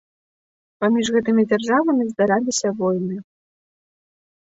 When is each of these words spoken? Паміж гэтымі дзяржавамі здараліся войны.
Паміж 0.83 1.05
гэтымі 1.15 1.43
дзяржавамі 1.51 2.07
здараліся 2.13 2.67
войны. 2.81 3.15